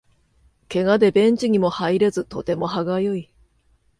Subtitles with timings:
[0.67, 3.29] ケガでベンチにも入れずとても歯がゆい